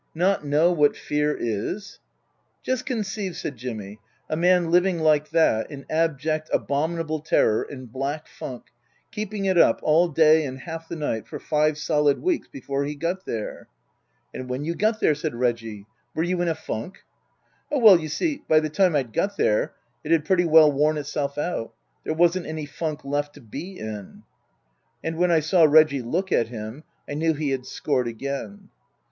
[0.25, 1.99] "Not know what fear is
[2.63, 3.99] 1" Just conceive/' said Jimmy,"
[4.31, 8.63] a man living like that, in abject, abominable terror, in black funk
[9.11, 12.95] keeping it up, all day and half the night, for five solid weeks before he
[12.95, 13.65] got there/'"
[14.33, 17.03] And when you did get there," said Reggie," were you in a funk?""
[17.71, 20.97] Oh, well, you see, by the time I'd got there it had pretty well worn
[20.97, 21.75] itself out.
[22.05, 24.23] There wasn't any funk left to be in."
[25.03, 28.69] And when I saw Reggie look at him I knew he had scored again.